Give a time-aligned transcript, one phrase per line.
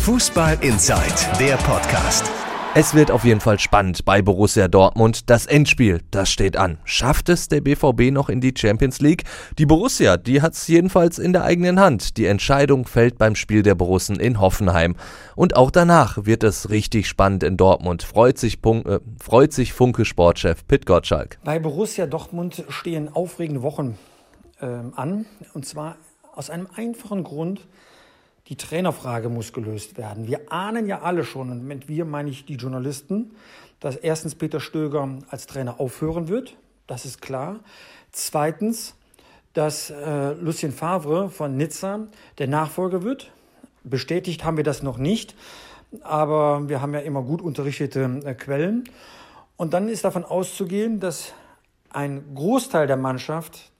[0.00, 2.24] Fußball Inside, der Podcast.
[2.74, 5.28] Es wird auf jeden Fall spannend bei Borussia Dortmund.
[5.28, 6.78] Das Endspiel, das steht an.
[6.84, 9.24] Schafft es der BVB noch in die Champions League?
[9.58, 12.16] Die Borussia, die hat es jedenfalls in der eigenen Hand.
[12.16, 14.96] Die Entscheidung fällt beim Spiel der Borussen in Hoffenheim.
[15.36, 18.02] Und auch danach wird es richtig spannend in Dortmund.
[18.02, 21.38] Freut sich, Punk äh, freut sich Funke Sportchef Pit Gottschalk.
[21.44, 23.98] Bei Borussia Dortmund stehen aufregende Wochen
[24.60, 25.26] äh, an.
[25.52, 25.98] Und zwar
[26.34, 27.60] aus einem einfachen Grund
[28.50, 30.26] die Trainerfrage muss gelöst werden.
[30.26, 33.30] Wir ahnen ja alle schon, und mit wir meine ich die Journalisten,
[33.78, 36.56] dass erstens Peter Stöger als Trainer aufhören wird.
[36.88, 37.60] Das ist klar.
[38.10, 38.96] Zweitens,
[39.52, 43.30] dass äh, Lucien Favre von Nizza der Nachfolger wird.
[43.84, 45.36] Bestätigt haben wir das noch nicht,
[46.02, 48.84] aber wir haben ja immer gut unterrichtete äh, Quellen.
[49.56, 51.34] Und dann ist davon auszugehen, dass
[51.90, 53.70] ein Großteil der Mannschaft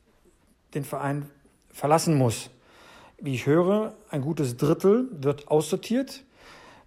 [0.74, 1.28] den Verein
[1.72, 2.50] verlassen muss
[3.20, 6.24] wie ich höre, ein gutes Drittel wird aussortiert.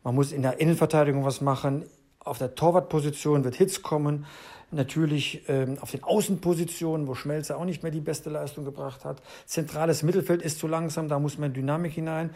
[0.03, 1.85] Man muss in der Innenverteidigung was machen.
[2.19, 4.25] Auf der Torwartposition wird Hits kommen.
[4.71, 9.21] Natürlich ähm, auf den Außenpositionen, wo Schmelzer auch nicht mehr die beste Leistung gebracht hat.
[9.45, 12.31] Zentrales Mittelfeld ist zu langsam, da muss man Dynamik hinein.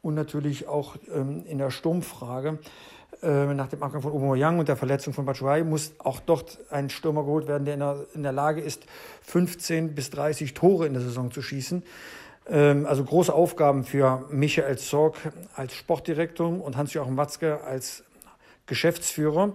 [0.00, 2.58] Und natürlich auch ähm, in der Sturmfrage.
[3.22, 6.90] Äh, nach dem Abgang von Aubameyang und der Verletzung von Batshuayi muss auch dort ein
[6.90, 8.84] Stürmer geholt werden, der in der, in der Lage ist,
[9.22, 11.84] 15 bis 30 Tore in der Saison zu schießen.
[12.48, 15.16] Ähm, also große Aufgaben für Michael Zorg
[15.54, 18.04] als Sportdirektor und Hans-Joachim Watzke als
[18.66, 19.54] Geschäftsführer.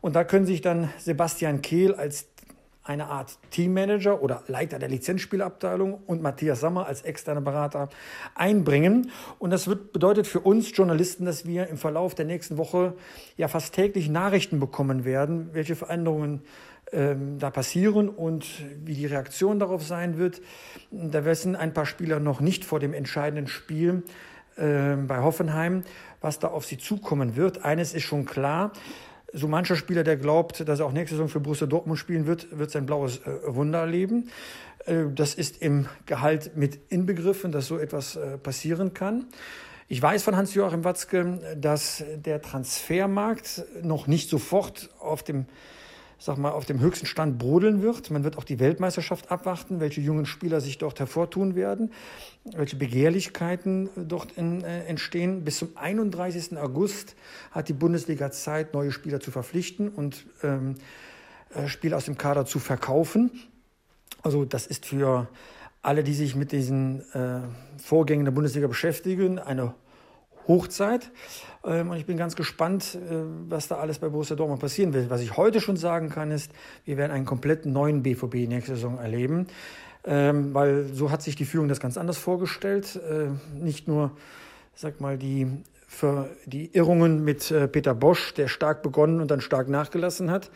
[0.00, 2.26] Und da können sich dann Sebastian Kehl als
[2.86, 7.88] eine Art Teammanager oder Leiter der Lizenzspielabteilung und Matthias Sammer als externer Berater
[8.34, 9.10] einbringen.
[9.38, 12.94] Und das wird, bedeutet für uns Journalisten, dass wir im Verlauf der nächsten Woche
[13.36, 16.42] ja fast täglich Nachrichten bekommen werden, welche Veränderungen
[16.92, 18.46] ähm, da passieren und
[18.84, 20.40] wie die Reaktion darauf sein wird.
[20.90, 24.04] Da wissen ein paar Spieler noch nicht vor dem entscheidenden Spiel
[24.56, 25.82] äh, bei Hoffenheim,
[26.20, 27.64] was da auf sie zukommen wird.
[27.64, 28.72] Eines ist schon klar,
[29.32, 32.56] so mancher Spieler, der glaubt, dass er auch nächste Saison für Borussia Dortmund spielen wird,
[32.56, 34.30] wird sein blaues äh, Wunder erleben.
[34.86, 39.26] Äh, das ist im Gehalt mit inbegriffen, dass so etwas äh, passieren kann.
[39.88, 45.46] Ich weiß von Hans-Joachim Watzke, dass der Transfermarkt noch nicht sofort auf dem
[46.18, 48.10] sag mal, auf dem höchsten Stand brodeln wird.
[48.10, 51.92] Man wird auch die Weltmeisterschaft abwarten, welche jungen Spieler sich dort hervortun werden,
[52.44, 55.44] welche Begehrlichkeiten dort in, äh, entstehen.
[55.44, 56.56] Bis zum 31.
[56.58, 57.16] August
[57.50, 60.76] hat die Bundesliga Zeit, neue Spieler zu verpflichten und ähm,
[61.54, 63.30] äh, Spieler aus dem Kader zu verkaufen.
[64.22, 65.28] Also das ist für
[65.82, 67.40] alle, die sich mit diesen äh,
[67.78, 69.74] Vorgängen der Bundesliga beschäftigen, eine
[70.48, 71.10] Hochzeit.
[71.64, 73.14] Ähm, und ich bin ganz gespannt, äh,
[73.48, 75.10] was da alles bei Borussia Dortmund passieren wird.
[75.10, 76.52] Was ich heute schon sagen kann, ist,
[76.84, 79.48] wir werden einen komplett neuen BVB nächste Saison erleben.
[80.04, 82.96] Ähm, weil so hat sich die Führung das ganz anders vorgestellt.
[82.96, 83.30] Äh,
[83.60, 84.12] nicht nur,
[84.74, 85.48] sag mal, die
[85.88, 90.50] für die Irrungen mit äh, Peter Bosch, der stark begonnen und dann stark nachgelassen hat.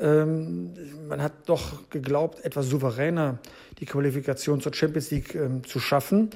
[0.00, 0.72] Ähm,
[1.08, 3.38] man hat doch geglaubt, etwas souveräner
[3.78, 6.30] die Qualifikation zur Champions League zu schaffen.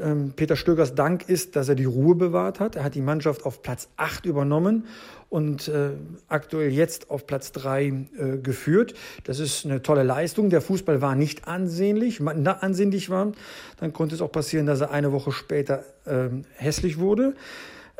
[0.00, 2.76] Ähm, Peter Stögers Dank ist, dass er die Ruhe bewahrt hat.
[2.76, 4.86] Er hat die Mannschaft auf Platz 8 übernommen
[5.28, 5.90] und äh,
[6.28, 8.94] aktuell jetzt auf Platz 3 äh, geführt.
[9.24, 10.48] Das ist eine tolle Leistung.
[10.48, 13.32] Der Fußball war nicht ansehnlich, ansehnlich war.
[13.78, 17.34] Dann konnte es auch passieren, dass er eine Woche später äh, hässlich wurde.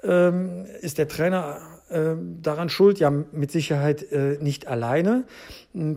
[0.02, 1.60] Ähm, ist der Trainer
[1.90, 3.00] äh, daran schuld?
[3.00, 5.24] Ja, mit Sicherheit äh, nicht alleine.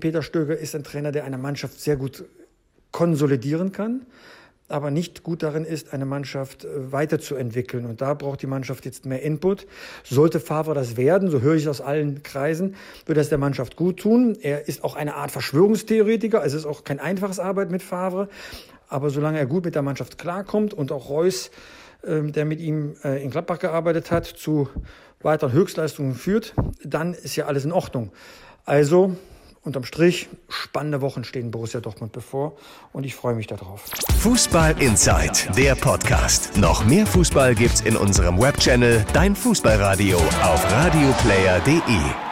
[0.01, 2.25] Peter Stöger ist ein Trainer, der eine Mannschaft sehr gut
[2.91, 4.05] konsolidieren kann
[4.67, 7.85] aber nicht gut darin ist, eine Mannschaft äh, weiterzuentwickeln.
[7.85, 9.67] Und da braucht die Mannschaft jetzt mehr Input.
[10.03, 13.97] Sollte Favre das werden, so höre ich aus allen Kreisen, würde das der Mannschaft gut
[13.97, 14.37] tun.
[14.41, 16.43] Er ist auch eine Art Verschwörungstheoretiker.
[16.43, 18.29] Es ist auch kein einfaches Arbeit mit Favre.
[18.87, 21.51] Aber solange er gut mit der Mannschaft klarkommt und auch Reus,
[22.05, 24.69] ähm, der mit ihm äh, in Gladbach gearbeitet hat, zu
[25.21, 26.53] weiteren Höchstleistungen führt,
[26.83, 28.11] dann ist ja alles in Ordnung.
[28.63, 29.15] Also
[29.65, 32.55] Unterm Strich, spannende Wochen stehen Borussia Dortmund bevor
[32.93, 33.85] und ich freue mich darauf.
[34.19, 36.55] Fußball Inside, der Podcast.
[36.55, 42.24] Noch mehr Fußball gibt's in unserem Webchannel Dein Fußballradio auf radioplayer.de.